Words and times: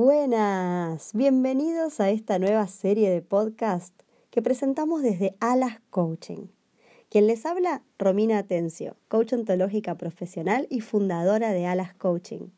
Buenas, 0.00 1.12
bienvenidos 1.12 1.98
a 1.98 2.10
esta 2.10 2.38
nueva 2.38 2.68
serie 2.68 3.10
de 3.10 3.20
podcast 3.20 3.92
que 4.30 4.40
presentamos 4.40 5.02
desde 5.02 5.34
Alas 5.40 5.80
Coaching. 5.90 6.46
Quien 7.10 7.26
les 7.26 7.44
habla, 7.44 7.82
Romina 7.98 8.38
Atencio, 8.38 8.94
coach 9.08 9.32
ontológica 9.32 9.96
profesional 9.96 10.68
y 10.70 10.82
fundadora 10.82 11.50
de 11.50 11.66
Alas 11.66 11.94
Coaching. 11.94 12.50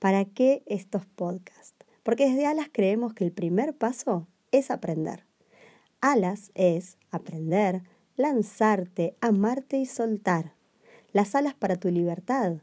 ¿Para 0.00 0.24
qué 0.24 0.64
estos 0.66 1.06
podcasts? 1.06 1.76
Porque 2.02 2.28
desde 2.28 2.46
Alas 2.46 2.66
creemos 2.72 3.14
que 3.14 3.22
el 3.22 3.30
primer 3.30 3.76
paso 3.76 4.26
es 4.50 4.72
aprender. 4.72 5.24
Alas 6.00 6.50
es 6.56 6.98
aprender, 7.12 7.84
lanzarte, 8.16 9.14
amarte 9.20 9.78
y 9.78 9.86
soltar. 9.86 10.52
Las 11.12 11.36
alas 11.36 11.54
para 11.54 11.76
tu 11.76 11.90
libertad. 11.92 12.56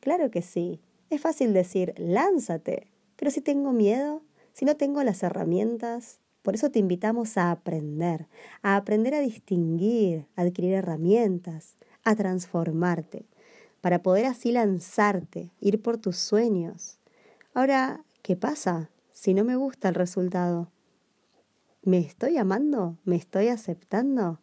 Claro 0.00 0.30
que 0.30 0.40
sí. 0.40 0.80
Es 1.10 1.20
fácil 1.20 1.52
decir, 1.52 1.92
lánzate. 1.98 2.93
Pero 3.16 3.30
si 3.30 3.40
tengo 3.40 3.72
miedo, 3.72 4.22
si 4.52 4.64
no 4.64 4.76
tengo 4.76 5.02
las 5.02 5.22
herramientas, 5.22 6.20
por 6.42 6.54
eso 6.54 6.70
te 6.70 6.78
invitamos 6.78 7.38
a 7.38 7.50
aprender, 7.50 8.28
a 8.62 8.76
aprender 8.76 9.14
a 9.14 9.20
distinguir, 9.20 10.26
a 10.36 10.42
adquirir 10.42 10.74
herramientas, 10.74 11.76
a 12.04 12.14
transformarte, 12.14 13.26
para 13.80 14.02
poder 14.02 14.26
así 14.26 14.52
lanzarte, 14.52 15.50
ir 15.60 15.80
por 15.80 15.96
tus 15.96 16.16
sueños. 16.16 16.98
Ahora, 17.54 18.04
¿qué 18.22 18.36
pasa 18.36 18.90
si 19.12 19.32
no 19.32 19.44
me 19.44 19.56
gusta 19.56 19.88
el 19.88 19.94
resultado? 19.94 20.70
¿Me 21.82 21.98
estoy 21.98 22.36
amando? 22.36 22.98
¿Me 23.04 23.16
estoy 23.16 23.48
aceptando? 23.48 24.40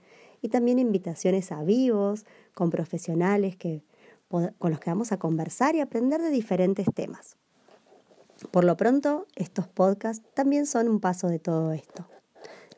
y 0.43 0.49
también 0.49 0.79
invitaciones 0.79 1.53
a 1.53 1.63
vivos 1.63 2.27
con 2.55 2.71
profesionales 2.71 3.57
que, 3.57 3.83
con 4.29 4.53
los 4.61 4.81
que 4.81 4.91
vamos 4.91 5.13
a 5.13 5.19
conversar 5.19 5.75
y 5.75 5.81
aprender 5.81 6.21
de 6.21 6.31
diferentes 6.31 6.87
temas. 6.95 7.37
Por 8.51 8.65
lo 8.65 8.77
pronto, 8.77 9.27
estos 9.35 9.67
podcasts 9.67 10.25
también 10.35 10.67
son 10.67 10.89
un 10.89 11.01
paso 11.01 11.29
de 11.29 11.39
todo 11.39 11.73
esto. 11.73 12.07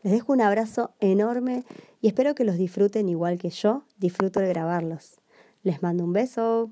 Les 0.02 0.12
dejo 0.12 0.32
un 0.32 0.40
abrazo 0.40 0.92
enorme 1.00 1.64
y 2.00 2.06
espero 2.06 2.34
que 2.34 2.44
los 2.44 2.56
disfruten 2.56 3.08
igual 3.08 3.38
que 3.38 3.50
yo 3.50 3.82
disfruto 3.98 4.38
de 4.38 4.48
grabarlos. 4.48 5.18
Les 5.62 5.82
mando 5.82 6.04
un 6.04 6.12
beso. 6.12 6.66